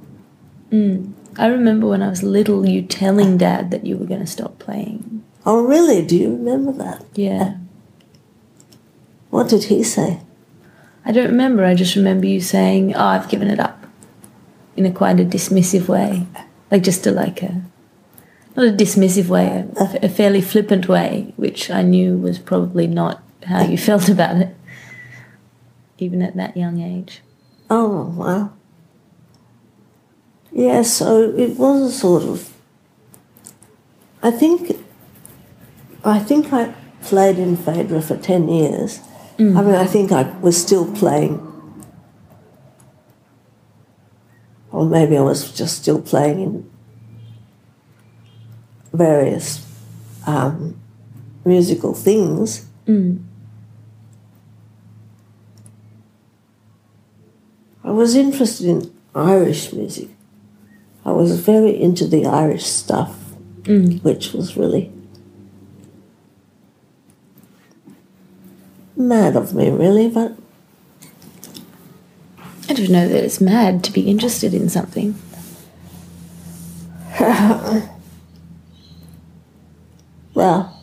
Mm. 0.70 1.14
I 1.38 1.46
remember 1.46 1.86
when 1.86 2.02
I 2.02 2.08
was 2.08 2.24
little, 2.24 2.66
you 2.68 2.82
telling 2.82 3.38
Dad 3.38 3.70
that 3.70 3.86
you 3.86 3.96
were 3.96 4.06
going 4.06 4.20
to 4.20 4.26
stop 4.26 4.58
playing. 4.58 5.24
Oh, 5.46 5.64
really? 5.64 6.04
Do 6.04 6.16
you 6.16 6.30
remember 6.30 6.72
that? 6.72 7.04
Yeah. 7.14 7.58
What 9.30 9.48
did 9.48 9.64
he 9.64 9.84
say? 9.84 10.20
I 11.04 11.12
don't 11.12 11.28
remember. 11.28 11.64
I 11.64 11.74
just 11.74 11.94
remember 11.94 12.26
you 12.26 12.40
saying, 12.40 12.94
"Oh, 12.94 13.04
I've 13.04 13.28
given 13.28 13.48
it 13.48 13.60
up," 13.60 13.86
in 14.76 14.84
a 14.84 14.90
quite 14.90 15.20
a 15.20 15.24
dismissive 15.24 15.88
way, 15.88 16.26
like 16.70 16.82
just 16.82 17.06
a 17.06 17.10
like 17.10 17.42
a 17.42 17.62
not 18.56 18.66
a 18.66 18.72
dismissive 18.72 19.28
way, 19.28 19.46
a, 19.78 19.82
uh. 19.82 19.98
a 20.02 20.08
fairly 20.08 20.40
flippant 20.40 20.88
way, 20.88 21.32
which 21.36 21.70
I 21.70 21.82
knew 21.82 22.18
was 22.18 22.38
probably 22.38 22.86
not 22.86 23.22
how 23.46 23.62
you 23.62 23.78
felt 23.88 24.08
about 24.08 24.36
it, 24.36 24.56
even 25.98 26.20
at 26.20 26.36
that 26.36 26.56
young 26.56 26.80
age. 26.80 27.22
Oh, 27.70 28.12
wow. 28.16 28.52
Yeah, 30.52 30.82
so 30.82 31.30
it 31.36 31.56
was 31.56 31.82
a 31.82 31.92
sort 31.92 32.22
of. 32.24 32.52
I 34.22 34.30
think. 34.30 34.84
I 36.04 36.18
think 36.18 36.52
I 36.52 36.74
played 37.02 37.38
in 37.38 37.56
Phaedra 37.56 38.00
for 38.00 38.16
10 38.16 38.48
years. 38.48 39.00
I 39.38 39.42
mean, 39.42 39.74
I 39.74 39.86
think 39.86 40.10
I 40.10 40.22
was 40.40 40.60
still 40.60 40.90
playing. 40.94 41.44
Or 44.72 44.84
maybe 44.84 45.16
I 45.16 45.20
was 45.20 45.52
just 45.52 45.78
still 45.80 46.00
playing 46.02 46.40
in 46.40 46.70
various 48.92 49.66
um, 50.26 50.80
musical 51.44 51.94
things. 51.94 52.66
Mm. 52.86 53.24
I 57.84 57.90
was 57.90 58.14
interested 58.14 58.66
in 58.66 58.94
Irish 59.14 59.72
music. 59.72 60.08
I 61.08 61.12
was 61.12 61.40
very 61.40 61.70
into 61.80 62.06
the 62.06 62.26
Irish 62.26 62.66
stuff, 62.66 63.16
Mm. 63.62 64.02
which 64.04 64.32
was 64.34 64.56
really 64.58 64.90
mad 68.94 69.36
of 69.36 69.54
me, 69.54 69.70
really, 69.70 70.08
but 70.08 70.32
I 72.68 72.74
don't 72.74 72.90
know 72.90 73.08
that 73.08 73.24
it's 73.24 73.40
mad 73.40 73.82
to 73.84 73.92
be 73.92 74.02
interested 74.02 74.52
in 74.52 74.68
something. 74.68 75.14
well, 80.34 80.74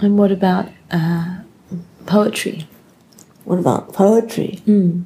And 0.00 0.18
what 0.18 0.30
about 0.30 0.68
uh, 0.90 1.38
poetry? 2.04 2.66
what 3.44 3.58
about 3.58 3.92
poetry? 3.94 4.60
Mm. 4.66 5.04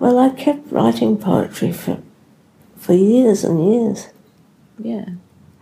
Well, 0.00 0.18
I 0.18 0.30
kept 0.30 0.72
writing 0.72 1.16
poetry 1.18 1.72
for 1.72 1.98
for 2.76 2.94
years 2.94 3.44
and 3.44 3.72
years 3.72 4.08
Yeah. 4.78 5.04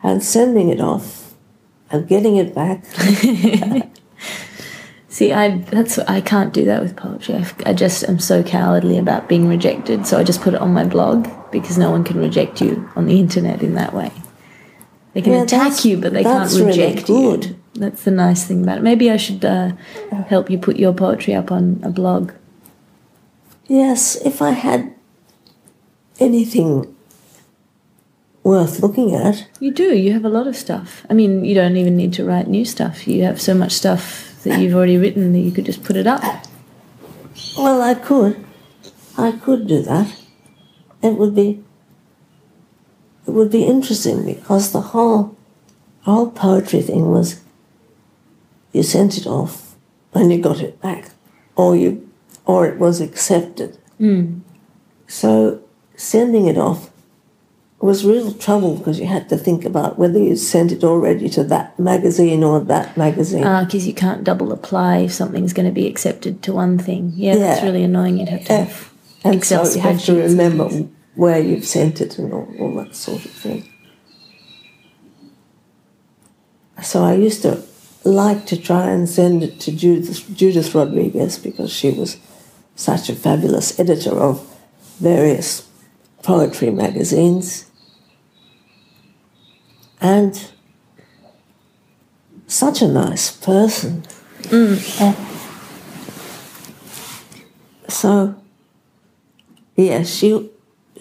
and 0.02 0.22
sending 0.24 0.68
it 0.70 0.80
off 0.80 1.34
and 1.90 2.06
getting 2.08 2.36
it 2.36 2.54
back. 2.54 2.84
See, 5.08 5.32
I 5.32 5.58
that's 5.70 5.98
I 5.98 6.20
can't 6.20 6.52
do 6.54 6.64
that 6.66 6.80
with 6.82 6.94
poetry. 6.96 7.34
I, 7.34 7.46
I 7.70 7.72
just 7.72 8.04
am 8.08 8.18
so 8.20 8.42
cowardly 8.42 8.98
about 8.98 9.28
being 9.28 9.48
rejected, 9.48 10.06
so 10.06 10.18
I 10.18 10.22
just 10.24 10.40
put 10.42 10.54
it 10.54 10.60
on 10.60 10.72
my 10.72 10.84
blog 10.84 11.26
because 11.50 11.76
no 11.78 11.90
one 11.90 12.04
can 12.04 12.18
reject 12.18 12.60
you 12.60 12.88
on 12.94 13.06
the 13.06 13.18
internet 13.18 13.62
in 13.62 13.74
that 13.74 13.92
way. 13.94 14.12
They 15.14 15.22
can 15.22 15.32
Yeah, 15.32 15.42
attack 15.42 15.84
you, 15.84 15.96
but 15.96 16.12
they 16.12 16.22
can't 16.22 16.48
really 16.52 16.66
reject 16.66 17.06
good. 17.06 17.44
you. 17.46 17.56
That's 17.74 18.04
the 18.04 18.10
nice 18.12 18.44
thing 18.46 18.62
about 18.62 18.78
it. 18.78 18.82
Maybe 18.84 19.10
I 19.10 19.16
should 19.16 19.44
uh, 19.44 19.72
help 20.28 20.50
you 20.50 20.58
put 20.58 20.76
your 20.76 20.92
poetry 20.92 21.34
up 21.34 21.50
on 21.50 21.80
a 21.82 21.88
blog. 21.90 22.32
Yes, 23.68 24.16
if 24.24 24.40
I 24.40 24.52
had 24.52 24.94
anything 26.18 26.96
worth 28.42 28.80
looking 28.80 29.14
at, 29.14 29.46
You 29.60 29.70
do. 29.70 29.94
You 29.94 30.14
have 30.14 30.24
a 30.24 30.30
lot 30.30 30.46
of 30.46 30.56
stuff. 30.56 31.04
I 31.10 31.14
mean, 31.14 31.44
you 31.44 31.54
don't 31.54 31.76
even 31.76 31.96
need 31.96 32.14
to 32.14 32.24
write 32.24 32.48
new 32.48 32.64
stuff. 32.64 33.06
You 33.06 33.24
have 33.24 33.40
so 33.40 33.52
much 33.54 33.72
stuff 33.72 34.42
that 34.44 34.58
you've 34.58 34.74
already 34.74 34.96
written 34.96 35.32
that 35.32 35.40
you 35.40 35.52
could 35.52 35.66
just 35.66 35.84
put 35.84 35.96
it 35.96 36.06
up. 36.06 36.22
well, 37.58 37.82
I 37.82 37.94
could. 37.94 38.42
I 39.18 39.32
could 39.32 39.66
do 39.66 39.82
that. 39.82 40.16
It 41.02 41.14
would 41.18 41.34
be. 41.34 41.62
It 43.26 43.32
would 43.32 43.50
be 43.50 43.64
interesting 43.64 44.24
because 44.24 44.72
the 44.72 44.80
whole, 44.80 45.36
whole 46.02 46.30
poetry 46.30 46.80
thing 46.80 47.10
was. 47.10 47.42
You 48.72 48.82
sent 48.82 49.18
it 49.18 49.26
off, 49.26 49.76
and 50.14 50.30
you 50.32 50.40
got 50.40 50.60
it 50.60 50.80
back, 50.80 51.10
or 51.56 51.74
you, 51.74 52.07
or 52.48 52.66
it 52.66 52.78
was 52.78 53.00
accepted. 53.00 53.78
Mm. 54.00 54.40
So 55.06 55.62
sending 55.94 56.46
it 56.46 56.58
off 56.58 56.90
was 57.80 58.04
real 58.04 58.32
trouble 58.32 58.76
because 58.76 58.98
you 58.98 59.06
had 59.06 59.28
to 59.28 59.36
think 59.36 59.64
about 59.64 59.98
whether 59.98 60.18
you 60.18 60.34
sent 60.34 60.72
it 60.72 60.82
already 60.82 61.28
to 61.28 61.44
that 61.44 61.78
magazine 61.78 62.42
or 62.42 62.58
that 62.58 62.96
magazine. 62.96 63.44
Ah, 63.44 63.64
because 63.64 63.86
you 63.86 63.94
can't 63.94 64.24
double 64.24 64.50
apply 64.50 64.98
if 64.98 65.12
something's 65.12 65.52
going 65.52 65.68
to 65.68 65.72
be 65.72 65.86
accepted 65.86 66.42
to 66.42 66.52
one 66.52 66.78
thing. 66.78 67.12
Yeah, 67.14 67.36
that's 67.36 67.62
really 67.62 67.84
annoying. 67.84 68.18
You'd 68.18 68.30
have 68.30 68.44
to 68.46 68.56
have 68.56 68.92
and 69.24 69.34
Excel 69.34 69.66
so 69.66 69.76
you 69.76 69.80
have 69.82 70.02
to 70.04 70.14
remember 70.14 70.68
where 71.14 71.40
you've 71.40 71.66
sent 71.66 72.00
it 72.00 72.18
and 72.18 72.32
all, 72.32 72.52
all 72.58 72.74
that 72.76 72.94
sort 72.94 73.24
of 73.24 73.30
thing. 73.30 73.68
So 76.82 77.04
I 77.04 77.14
used 77.14 77.42
to 77.42 77.62
like 78.04 78.46
to 78.46 78.56
try 78.56 78.90
and 78.90 79.08
send 79.08 79.42
it 79.42 79.60
to 79.60 79.72
Judith, 79.72 80.34
Judith 80.34 80.74
Rodriguez 80.74 81.38
because 81.38 81.72
she 81.72 81.90
was 81.90 82.16
such 82.78 83.10
a 83.10 83.14
fabulous 83.14 83.78
editor 83.80 84.12
of 84.12 84.38
various 85.00 85.68
poetry 86.22 86.70
magazines 86.70 87.68
and 90.00 90.52
such 92.46 92.80
a 92.80 92.86
nice 92.86 93.32
person. 93.32 94.04
Uh, 94.52 95.14
so, 97.88 98.36
yes, 99.74 100.08
she 100.08 100.48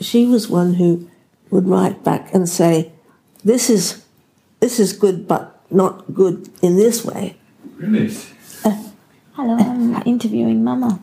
she 0.02 0.26
was 0.26 0.50
one 0.50 0.74
who 0.74 1.08
would 1.52 1.68
write 1.68 2.04
back 2.04 2.34
and 2.34 2.50
say, 2.50 2.92
"This 3.46 3.70
is 3.70 4.04
this 4.60 4.80
is 4.80 4.94
good, 4.94 5.28
but 5.28 5.62
not 5.70 6.12
good 6.12 6.50
in 6.64 6.76
this 6.76 7.06
way." 7.06 7.38
Really? 7.78 8.12
Hello, 9.34 9.54
I'm 9.54 10.02
interviewing 10.08 10.64
Mama. 10.64 11.00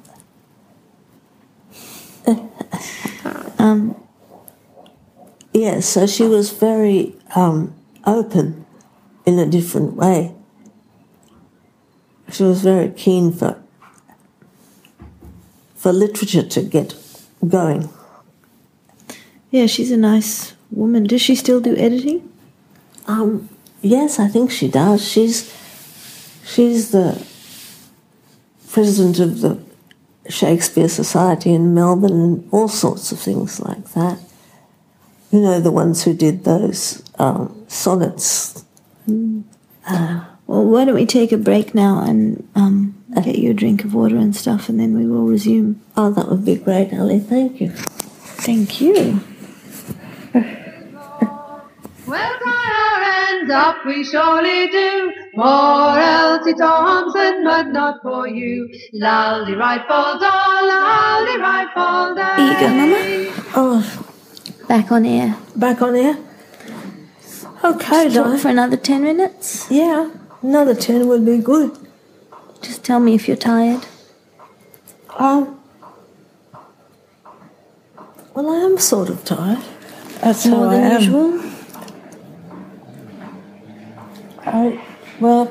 um, 3.58 3.96
Yes, 5.54 5.86
so 5.86 6.04
she 6.08 6.24
was 6.24 6.50
very 6.50 7.14
um, 7.36 7.76
open 8.04 8.66
in 9.24 9.38
a 9.38 9.46
different 9.46 9.94
way. 9.94 10.34
She 12.32 12.42
was 12.42 12.60
very 12.60 12.90
keen 12.90 13.32
for 13.32 13.62
for 15.76 15.92
literature 15.92 16.42
to 16.42 16.62
get 16.62 16.96
going. 17.46 17.88
yeah, 19.52 19.66
she's 19.66 19.92
a 19.92 19.96
nice 19.96 20.54
woman. 20.72 21.04
Does 21.04 21.22
she 21.22 21.36
still 21.36 21.60
do 21.60 21.76
editing? 21.76 22.28
Um, 23.06 23.48
yes, 23.80 24.18
I 24.18 24.26
think 24.26 24.50
she 24.50 24.66
does. 24.66 25.06
She's 25.06 25.54
she's 26.44 26.90
the 26.90 27.24
president 28.72 29.20
of 29.20 29.40
the 29.40 29.63
Shakespeare 30.28 30.88
Society 30.88 31.52
in 31.52 31.74
Melbourne 31.74 32.20
and 32.20 32.48
all 32.50 32.68
sorts 32.68 33.12
of 33.12 33.18
things 33.18 33.60
like 33.60 33.92
that. 33.92 34.18
You 35.30 35.40
know, 35.40 35.60
the 35.60 35.70
ones 35.70 36.04
who 36.04 36.14
did 36.14 36.44
those 36.44 37.02
um, 37.18 37.64
sonnets. 37.68 38.64
Well, 39.06 40.26
why 40.46 40.84
don't 40.84 40.94
we 40.94 41.06
take 41.06 41.32
a 41.32 41.38
break 41.38 41.74
now 41.74 42.00
and 42.02 42.48
um, 42.54 42.94
get 43.14 43.38
you 43.38 43.50
a 43.50 43.54
drink 43.54 43.84
of 43.84 43.94
water 43.94 44.16
and 44.16 44.36
stuff, 44.36 44.68
and 44.68 44.78
then 44.78 44.94
we 44.96 45.06
will 45.06 45.26
resume. 45.26 45.80
Oh, 45.96 46.10
that 46.10 46.28
would 46.28 46.44
be 46.44 46.56
great, 46.56 46.92
Ali. 46.92 47.18
Thank 47.18 47.60
you. 47.60 47.70
Thank 47.70 48.80
you. 48.80 49.20
We'll 52.06 52.38
tie 53.42 53.54
our 53.54 53.70
ends 53.70 53.78
up, 53.78 53.86
we 53.86 54.04
surely 54.04 54.68
do. 54.68 55.12
For 55.34 55.98
Elsie 55.98 56.54
Thompson, 56.54 57.44
but 57.44 57.66
not 57.68 58.02
for 58.02 58.28
you. 58.28 58.68
Laldy 58.94 59.56
right 59.56 59.86
falls 59.88 60.22
all, 60.22 60.68
laldy 60.68 61.40
right 61.40 61.68
fall. 61.74 62.14
Here 62.36 62.52
you 62.52 62.60
go, 62.60 62.68
Mama. 62.68 63.52
Oh, 63.56 64.00
Back 64.68 64.92
on 64.92 65.04
air. 65.04 65.36
back 65.56 65.82
on 65.82 65.94
air? 65.94 66.16
Okay, 67.64 68.04
Talk 68.04 68.12
darling. 68.14 68.38
for 68.38 68.48
another 68.48 68.76
10 68.76 69.02
minutes. 69.02 69.66
Yeah, 69.70 70.10
another 70.42 70.74
10 70.74 71.06
would 71.08 71.24
be 71.24 71.38
good. 71.38 71.76
Just 72.62 72.84
tell 72.84 73.00
me 73.00 73.14
if 73.14 73.26
you're 73.28 73.36
tired. 73.36 73.84
Um, 75.18 75.60
well, 78.34 78.50
I 78.50 78.56
am 78.64 78.78
sort 78.78 79.08
of 79.10 79.24
tired. 79.24 79.58
That's 80.20 80.46
More 80.46 80.66
how 80.66 80.70
I 80.70 80.74
than 80.76 80.92
am. 80.92 81.00
usual. 81.00 81.40
I, 84.54 84.80
well, 85.18 85.48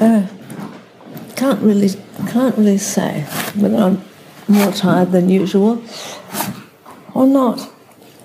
uh, 0.00 0.26
can't 1.36 1.60
really, 1.60 1.90
can't 2.30 2.56
really 2.56 2.78
say 2.78 3.26
whether 3.56 3.76
I'm 3.76 4.02
more 4.48 4.72
tired 4.72 5.12
than 5.12 5.28
usual 5.28 5.84
or 7.12 7.26
not. 7.26 7.70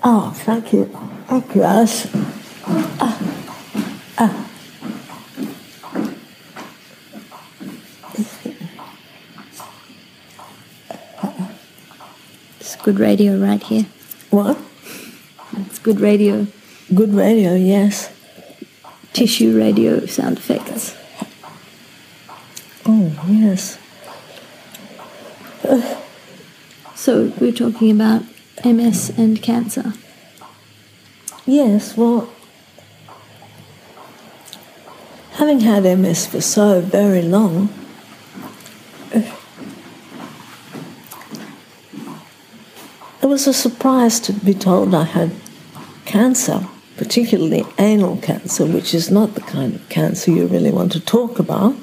Oh, 0.02 0.32
thank 0.34 0.72
you, 0.72 0.86
thank 1.26 1.54
you, 1.54 1.62
Alice. 1.62 2.06
It's 12.60 12.76
good 12.76 12.98
radio 12.98 13.36
right 13.36 13.62
here. 13.62 13.84
What? 14.30 14.56
It's 15.66 15.78
good 15.78 16.00
radio. 16.00 16.46
Good 16.94 17.14
radio, 17.14 17.54
yes. 17.54 18.12
Tissue 19.12 19.56
radio 19.58 20.06
sound 20.06 20.38
effects. 20.38 20.94
Oh, 22.86 23.12
yes. 23.28 23.78
So 26.94 27.32
we're 27.40 27.52
talking 27.52 27.90
about 27.90 28.22
MS 28.64 29.10
and 29.18 29.42
cancer. 29.42 29.94
Yes, 31.44 31.96
well, 31.96 32.28
having 35.32 35.60
had 35.60 35.84
MS 35.84 36.26
for 36.26 36.40
so 36.40 36.80
very 36.80 37.22
long, 37.22 37.68
it 39.12 39.26
was 43.22 43.46
a 43.46 43.52
surprise 43.52 44.20
to 44.20 44.32
be 44.32 44.54
told 44.54 44.94
I 44.94 45.04
had 45.04 45.32
cancer, 46.04 46.68
particularly 46.96 47.64
anal 47.78 48.16
cancer, 48.18 48.66
which 48.66 48.94
is 48.94 49.10
not 49.10 49.34
the 49.34 49.40
kind 49.40 49.74
of 49.74 49.88
cancer 49.88 50.30
you 50.30 50.46
really 50.46 50.70
want 50.70 50.92
to 50.92 51.00
talk 51.00 51.38
about. 51.38 51.76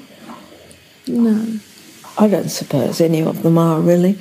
No. 1.06 1.58
I 2.16 2.28
don't 2.28 2.48
suppose 2.48 3.00
any 3.00 3.22
of 3.22 3.42
them 3.42 3.58
are 3.58 3.80
really. 3.80 4.18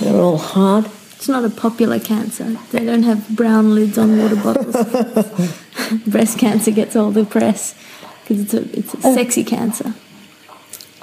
They're 0.00 0.20
all 0.20 0.38
hard. 0.38 0.86
It's 1.12 1.28
not 1.28 1.44
a 1.44 1.50
popular 1.50 2.00
cancer. 2.00 2.56
They 2.72 2.84
don't 2.84 3.04
have 3.04 3.36
brown 3.36 3.74
lids 3.74 3.96
on 3.96 4.18
water 4.18 4.36
bottles. 4.36 4.74
Breast 6.06 6.38
cancer 6.38 6.70
gets 6.70 6.96
all 6.96 7.10
the 7.10 7.24
press 7.24 7.74
because 8.22 8.40
it's 8.40 8.54
a, 8.54 8.78
it's 8.78 8.94
a 8.94 8.98
oh. 9.04 9.14
sexy 9.14 9.44
cancer. 9.44 9.94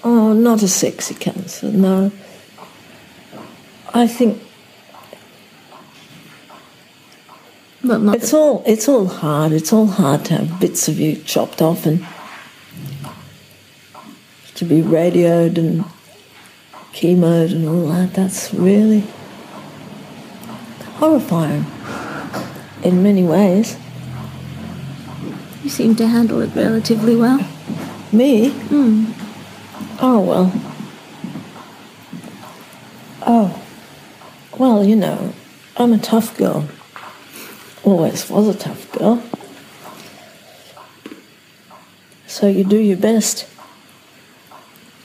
Oh, 0.03 0.33
not 0.33 0.63
a 0.63 0.67
sexy 0.67 1.15
cancer, 1.15 1.71
no. 1.71 2.11
I 3.93 4.07
think 4.07 4.41
Well, 7.83 7.99
not 7.99 8.17
it's 8.17 8.33
all 8.33 8.63
it's 8.65 8.89
all 8.89 9.05
hard. 9.05 9.53
It's 9.53 9.71
all 9.71 9.87
hard 9.87 10.25
to 10.25 10.37
have 10.37 10.59
bits 10.59 10.87
of 10.89 10.99
you 10.99 11.15
chopped 11.15 11.61
off 11.61 11.85
and 11.85 12.05
to 14.55 14.65
be 14.65 14.81
radioed 14.81 15.57
and 15.57 15.85
chemoed 16.91 17.53
and 17.53 17.67
all 17.67 17.87
that. 17.87 18.13
That's 18.13 18.53
really 18.53 19.05
horrifying 20.95 21.65
in 22.83 23.01
many 23.01 23.23
ways. 23.23 23.77
you 25.63 25.69
seem 25.69 25.95
to 25.95 26.07
handle 26.07 26.41
it 26.41 26.53
relatively 26.55 27.15
well. 27.15 27.39
Me? 28.11 28.49
Hmm. 28.49 29.05
Oh, 30.01 30.19
well. 30.19 30.51
Oh. 33.25 33.63
Well, 34.57 34.83
you 34.83 34.97
know, 34.97 35.33
I'm 35.77 35.93
a 35.93 35.97
tough 35.97 36.35
girl. 36.37 36.67
Always 37.83 38.29
was 38.29 38.47
a 38.55 38.57
tough 38.57 38.91
girl. 38.91 39.23
So 42.27 42.47
you 42.47 42.63
do 42.63 42.77
your 42.77 42.97
best 42.97 43.47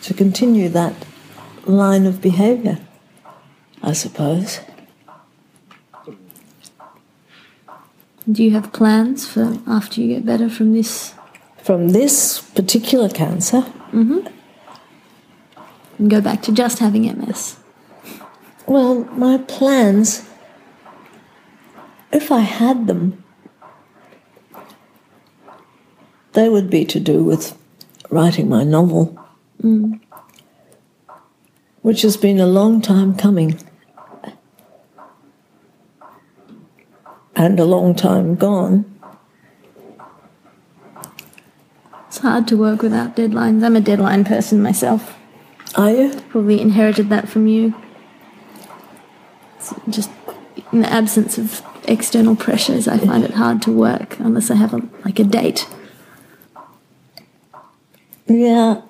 to 0.02 0.14
continue 0.14 0.68
that 0.68 0.94
line 1.64 2.04
of 2.06 2.20
behaviour, 2.20 2.78
I 3.82 3.92
suppose. 3.92 4.60
Do 8.30 8.42
you 8.42 8.52
have 8.52 8.72
plans 8.72 9.26
for 9.26 9.58
after 9.66 10.00
you 10.00 10.08
get 10.14 10.24
better 10.26 10.48
from 10.48 10.72
this 10.72 11.14
From 11.62 11.90
this 11.90 12.40
particular 12.54 13.08
cancer, 13.08 13.64
Mhm. 13.92 14.30
and 15.98 16.10
go 16.10 16.20
back 16.20 16.42
to 16.42 16.52
just 16.52 16.78
having 16.78 17.08
MS? 17.08 17.56
Well, 18.66 19.06
my 19.16 19.38
plans, 19.38 20.22
if 22.14 22.30
I 22.30 22.40
had 22.40 22.86
them, 22.86 23.22
they 26.32 26.48
would 26.48 26.70
be 26.70 26.84
to 26.86 27.00
do 27.00 27.24
with 27.24 27.58
writing 28.08 28.48
my 28.48 28.62
novel, 28.62 29.18
mm. 29.60 30.00
which 31.82 32.02
has 32.02 32.16
been 32.16 32.38
a 32.38 32.46
long 32.46 32.80
time 32.80 33.16
coming 33.16 33.58
and 37.34 37.58
a 37.58 37.64
long 37.64 37.96
time 37.96 38.36
gone. 38.36 38.84
It's 42.06 42.18
hard 42.18 42.46
to 42.48 42.56
work 42.56 42.80
without 42.80 43.16
deadlines. 43.16 43.64
I'm 43.64 43.74
a 43.74 43.80
deadline 43.80 44.24
person 44.24 44.62
myself. 44.62 45.18
Are 45.74 45.90
you? 45.90 46.20
Probably 46.28 46.60
inherited 46.60 47.08
that 47.08 47.28
from 47.28 47.48
you. 47.48 47.74
It's 49.56 49.74
just 49.90 50.10
in 50.70 50.82
the 50.82 50.92
absence 50.92 51.38
of 51.38 51.60
external 51.86 52.36
pressures, 52.36 52.88
I 52.88 52.98
find 52.98 53.24
it 53.24 53.32
hard 53.32 53.62
to 53.62 53.72
work 53.72 54.18
unless 54.18 54.50
I 54.50 54.54
have 54.56 54.74
a, 54.74 54.82
like 55.04 55.18
a 55.18 55.24
date. 55.24 55.66
Yeah. 58.26 58.82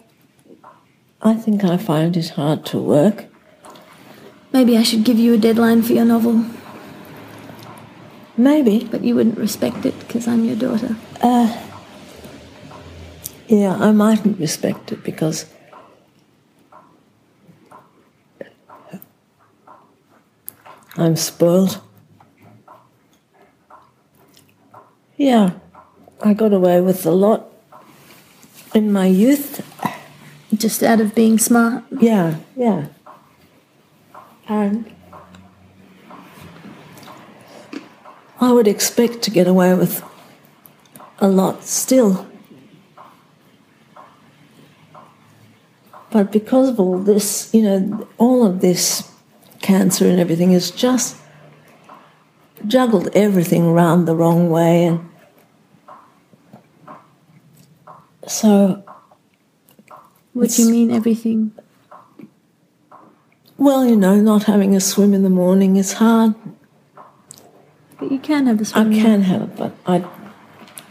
I 1.22 1.34
think 1.34 1.64
I 1.64 1.76
find 1.76 2.16
it 2.16 2.30
hard 2.30 2.66
to 2.66 2.78
work. 2.78 3.26
Maybe 4.52 4.76
I 4.76 4.82
should 4.82 5.04
give 5.04 5.18
you 5.18 5.34
a 5.34 5.38
deadline 5.38 5.82
for 5.82 5.94
your 5.94 6.04
novel, 6.04 6.44
Maybe. 8.36 8.84
but 8.90 9.02
you 9.02 9.14
wouldn't 9.14 9.38
respect 9.38 9.84
it 9.84 9.98
because 10.00 10.28
I'm 10.28 10.44
your 10.44 10.54
daughter. 10.54 10.96
Uh, 11.20 11.60
yeah, 13.48 13.74
I 13.74 13.90
mightn't 13.90 14.38
respect 14.38 14.92
it 14.92 15.02
because 15.02 15.46
I'm 20.96 21.16
spoiled. 21.16 21.80
Yeah, 25.16 25.50
I 26.22 26.34
got 26.34 26.52
away 26.52 26.80
with 26.80 27.06
a 27.06 27.10
lot 27.10 27.46
in 28.74 28.92
my 28.92 29.06
youth. 29.06 29.64
Just 30.52 30.82
out 30.82 31.00
of 31.00 31.14
being 31.14 31.38
smart. 31.38 31.84
Yeah, 32.00 32.36
yeah. 32.56 32.86
And 34.48 34.92
I 38.40 38.52
would 38.52 38.68
expect 38.68 39.22
to 39.22 39.30
get 39.30 39.46
away 39.46 39.74
with 39.74 40.02
a 41.18 41.28
lot 41.28 41.64
still. 41.64 42.26
But 46.10 46.30
because 46.30 46.68
of 46.68 46.78
all 46.78 46.98
this, 46.98 47.52
you 47.52 47.62
know, 47.62 48.06
all 48.18 48.46
of 48.46 48.60
this 48.60 49.10
cancer 49.62 50.06
and 50.06 50.20
everything 50.20 50.52
is 50.52 50.70
just 50.70 51.16
juggled 52.66 53.08
everything 53.14 53.64
around 53.64 54.04
the 54.06 54.14
wrong 54.16 54.50
way. 54.50 54.86
And 54.86 55.08
so, 58.26 58.82
What 60.32 60.50
do 60.50 60.62
you 60.62 60.70
mean, 60.70 60.90
everything? 60.90 61.52
well, 63.58 63.84
you 63.86 63.96
know, 63.96 64.16
not 64.20 64.44
having 64.44 64.74
a 64.74 64.80
swim 64.80 65.14
in 65.14 65.22
the 65.22 65.30
morning 65.30 65.76
is 65.76 65.94
hard. 65.94 66.34
But 67.98 68.10
you 68.10 68.18
can 68.18 68.46
have 68.46 68.60
a 68.60 68.64
swim. 68.64 68.90
I 68.92 68.94
can 69.00 69.22
have 69.22 69.42
it, 69.42 69.56
but 69.56 69.72
I, 69.86 70.04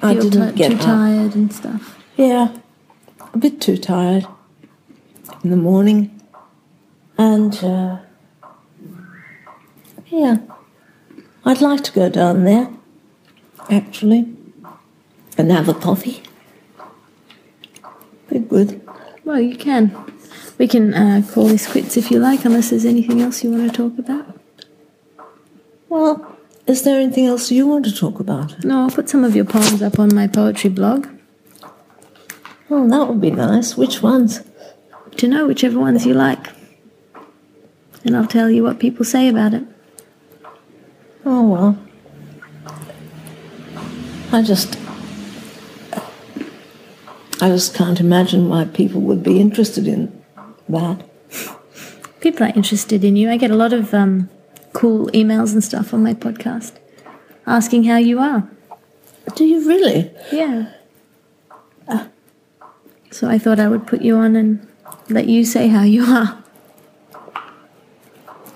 I 0.02 0.14
Feel 0.14 0.30
didn't 0.30 0.56
get 0.56 0.70
too 0.72 0.78
up. 0.78 0.82
tired 0.82 1.36
and 1.36 1.52
stuff. 1.54 2.00
Yeah, 2.16 2.56
a 3.34 3.38
bit 3.38 3.60
too 3.60 3.78
tired 3.78 4.26
in 5.44 5.50
the 5.50 5.58
morning, 5.58 6.22
and 7.18 7.54
uh, 7.64 7.98
Yeah. 10.08 10.38
I'd 11.46 11.62
like 11.62 11.84
to 11.84 11.92
go 11.92 12.10
down 12.10 12.46
there, 12.46 12.70
actually, 13.70 14.34
and 15.38 15.52
have 15.52 15.68
a 15.68 15.74
coffee. 15.74 16.24
Be 18.30 18.40
good. 18.40 18.82
Well, 19.26 19.42
you 19.42 19.58
can. 19.58 19.94
We 20.58 20.68
can 20.68 20.94
uh, 20.94 21.22
call 21.34 21.48
this 21.48 21.70
quits 21.70 21.98
if 21.98 22.12
you 22.12 22.20
like, 22.20 22.46
unless 22.46 22.70
there's 22.70 22.86
anything 22.86 23.22
else 23.22 23.44
you 23.44 23.52
want 23.52 23.70
to 23.70 23.76
talk 23.76 23.98
about. 24.00 24.40
Well, 25.90 26.38
is 26.66 26.84
there 26.84 27.00
anything 27.00 27.26
else 27.26 27.52
you 27.52 27.68
want 27.68 27.84
to 27.86 27.96
talk 27.96 28.22
about? 28.22 28.64
No, 28.64 28.84
I'll 28.84 28.92
put 28.92 29.10
some 29.10 29.26
of 29.26 29.36
your 29.36 29.46
poems 29.46 29.82
up 29.82 30.00
on 30.00 30.16
my 30.16 30.28
poetry 30.28 30.70
blog. 30.70 31.08
Oh, 32.70 32.88
that 32.88 33.08
would 33.10 33.20
be 33.20 33.32
nice. 33.32 33.76
Which 33.76 34.02
ones? 34.02 34.42
To 35.18 35.28
know 35.28 35.46
whichever 35.46 35.78
ones 35.78 36.06
you 36.06 36.14
like. 36.14 36.48
And 38.06 38.16
I'll 38.16 38.28
tell 38.28 38.50
you 38.50 38.64
what 38.64 38.80
people 38.80 39.04
say 39.04 39.28
about 39.28 39.54
it. 39.54 39.66
Oh, 41.26 41.48
well. 41.48 41.78
I 44.32 44.42
just. 44.42 44.78
I 47.42 47.50
just 47.50 47.74
can't 47.76 48.00
imagine 48.00 48.50
why 48.50 48.66
people 48.66 49.02
would 49.02 49.24
be 49.24 49.40
interested 49.40 49.88
in 49.88 50.24
that. 50.70 51.04
People 52.22 52.46
are 52.46 52.54
interested 52.56 53.04
in 53.04 53.16
you. 53.16 53.30
I 53.30 53.38
get 53.38 53.52
a 53.52 53.56
lot 53.56 53.74
of 53.74 53.94
um, 53.94 54.30
cool 54.72 55.08
emails 55.08 55.54
and 55.54 55.64
stuff 55.64 55.94
on 55.94 56.04
my 56.04 56.14
podcast 56.14 56.74
asking 57.46 57.84
how 57.84 57.98
you 57.98 58.20
are. 58.20 58.48
Do 59.36 59.46
you 59.46 59.68
really? 59.68 60.12
Yeah. 60.32 60.72
So 63.14 63.30
I 63.30 63.38
thought 63.38 63.60
I 63.60 63.68
would 63.68 63.86
put 63.86 64.02
you 64.02 64.16
on 64.16 64.36
and 64.36 64.68
let 65.08 65.28
you 65.28 65.46
say 65.46 65.68
how 65.68 65.84
you 65.84 66.04
are. 66.04 66.44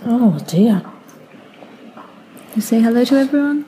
Oh, 0.03 0.39
dear. 0.47 0.84
You 2.58 2.62
say 2.63 2.82
hello 2.82 3.06
to 3.06 3.15
everyone? 3.17 3.65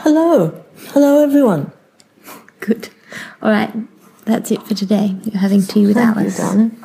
Hello. 0.00 0.62
Hello, 0.88 1.22
everyone. 1.24 1.72
Good. 2.60 2.90
All 3.40 3.50
right. 3.50 3.72
That's 4.26 4.50
it 4.50 4.62
for 4.64 4.74
today. 4.74 5.16
You're 5.24 5.40
having 5.40 5.62
tea 5.62 5.86
with 5.86 5.96
Thank 5.96 6.16
you, 6.16 6.20
Alice. 6.20 6.36
darling. 6.36 6.76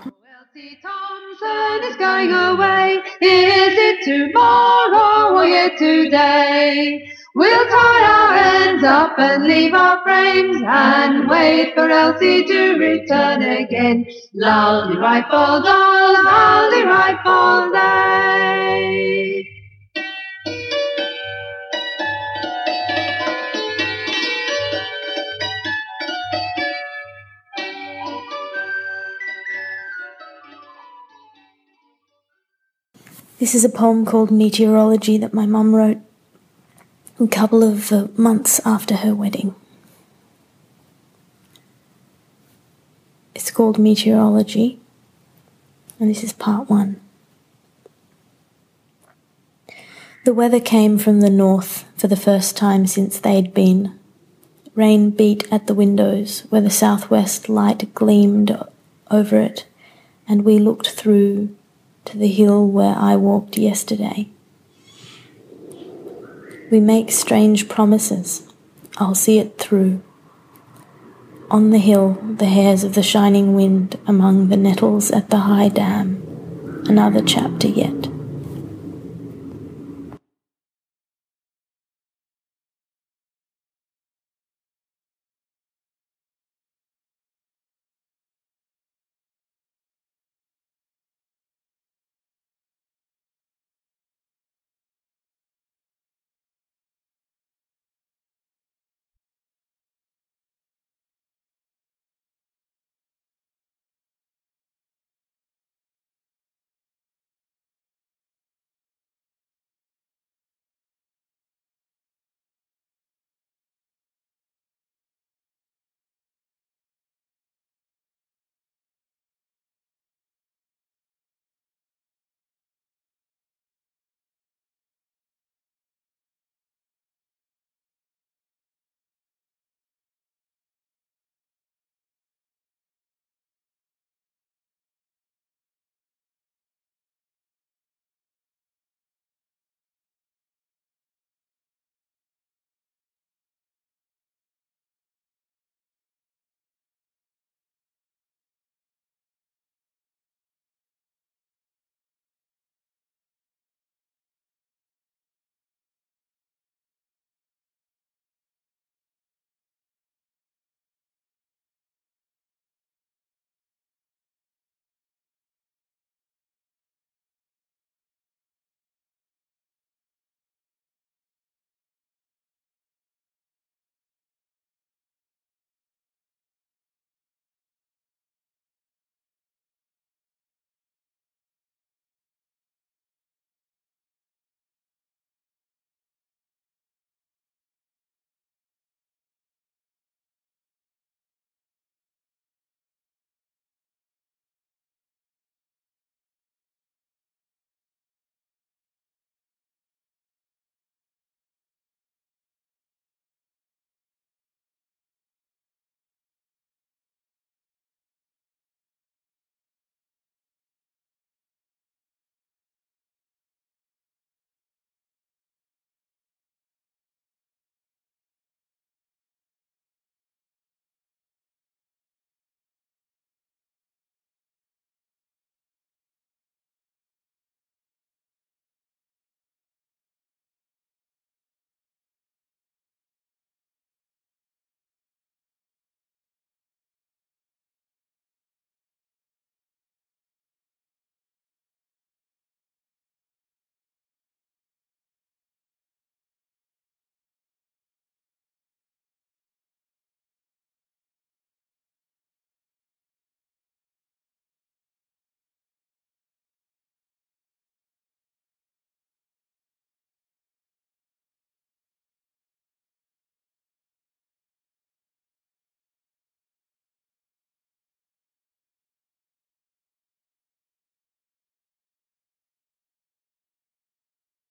Elsie 0.00 0.78
Thompson 0.80 1.90
is 1.90 1.96
going 1.96 2.32
away. 2.32 3.02
Is 3.20 3.74
it 3.88 4.04
tomorrow 4.06 5.34
or 5.36 5.44
yet 5.44 5.76
today? 5.76 7.06
We'll 7.34 7.66
tie 7.66 8.04
our 8.16 8.34
ends 8.64 8.82
up 8.82 9.18
and 9.18 9.44
leave 9.44 9.74
our 9.74 10.02
frames 10.04 10.62
and 10.66 11.28
wait 11.28 11.74
for 11.74 11.90
Elsie 11.90 12.46
to 12.46 12.78
return 12.78 13.42
again. 13.42 14.06
Loudly 14.32 14.96
rifle 14.96 15.60
doll, 15.60 16.24
loudly 16.24 16.82
rifle 16.84 17.72
day. 17.74 19.55
This 33.38 33.54
is 33.54 33.66
a 33.66 33.68
poem 33.68 34.06
called 34.06 34.30
Meteorology 34.30 35.18
that 35.18 35.34
my 35.34 35.44
mum 35.44 35.74
wrote 35.74 35.98
a 37.20 37.26
couple 37.26 37.62
of 37.62 37.92
uh, 37.92 38.08
months 38.16 38.62
after 38.64 38.96
her 38.96 39.14
wedding. 39.14 39.54
It's 43.34 43.50
called 43.50 43.78
Meteorology, 43.78 44.80
and 46.00 46.08
this 46.08 46.24
is 46.24 46.32
part 46.32 46.70
one. 46.70 46.98
The 50.24 50.32
weather 50.32 50.60
came 50.60 50.96
from 50.96 51.20
the 51.20 51.28
north 51.28 51.84
for 51.94 52.08
the 52.08 52.16
first 52.16 52.56
time 52.56 52.86
since 52.86 53.20
they'd 53.20 53.52
been. 53.52 53.98
Rain 54.74 55.10
beat 55.10 55.46
at 55.52 55.66
the 55.66 55.74
windows 55.74 56.40
where 56.48 56.62
the 56.62 56.70
southwest 56.70 57.50
light 57.50 57.94
gleamed 57.94 58.58
over 59.10 59.38
it, 59.38 59.66
and 60.26 60.42
we 60.42 60.58
looked 60.58 60.88
through 60.88 61.54
to 62.06 62.18
the 62.18 62.28
hill 62.28 62.66
where 62.66 62.94
I 62.96 63.16
walked 63.16 63.58
yesterday. 63.58 64.28
We 66.70 66.80
make 66.80 67.10
strange 67.10 67.68
promises. 67.68 68.50
I'll 68.96 69.14
see 69.14 69.38
it 69.38 69.58
through. 69.58 70.02
On 71.50 71.70
the 71.70 71.78
hill, 71.78 72.18
the 72.38 72.46
hairs 72.46 72.82
of 72.82 72.94
the 72.94 73.02
shining 73.02 73.54
wind 73.54 73.98
among 74.06 74.48
the 74.48 74.56
nettles 74.56 75.10
at 75.10 75.30
the 75.30 75.38
high 75.38 75.68
dam. 75.68 76.22
Another 76.88 77.22
chapter 77.22 77.68
yet. 77.68 78.15